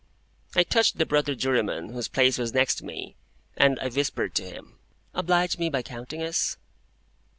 [0.55, 3.15] I touched the brother jurymen whose place was next me,
[3.55, 4.79] and I whispered to him,
[5.13, 6.57] "Oblige me by counting us."